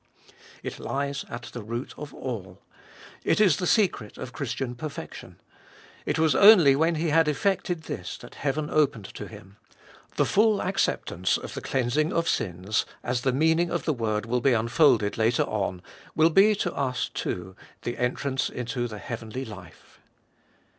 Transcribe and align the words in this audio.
It 0.63 0.79
lies 0.79 1.25
at 1.29 1.43
the 1.53 1.61
root 1.61 1.93
of 1.95 2.11
all. 2.11 2.63
It 3.23 3.39
is 3.39 3.57
the 3.57 3.67
secret 3.67 4.17
of 4.17 4.33
Christian 4.33 4.73
perfection. 4.73 5.39
It 6.07 6.17
was 6.17 6.33
only 6.33 6.75
when 6.75 6.95
He 6.95 7.09
had 7.11 7.27
effected 7.27 7.83
this 7.83 8.17
that 8.17 8.33
heaven 8.33 8.67
opened 8.71 9.05
to 9.13 9.27
Him. 9.27 9.57
The 10.15 10.25
full 10.25 10.59
acceptance 10.59 11.37
of 11.37 11.53
the 11.53 11.61
cleansing 11.61 12.11
of 12.11 12.27
sins, 12.27 12.83
as 13.03 13.21
the 13.21 13.31
meaning 13.31 13.69
of 13.69 13.85
the 13.85 13.93
word 13.93 14.25
will 14.25 14.41
be 14.41 14.53
unfolded 14.53 15.19
later 15.19 15.43
on, 15.43 15.83
will 16.15 16.31
be 16.31 16.55
to 16.55 16.73
us, 16.73 17.07
too, 17.13 17.55
the 17.83 17.99
entrance 17.99 18.49
into 18.49 18.87
the 18.87 18.97
heavenly 18.97 19.45
life. 19.45 19.99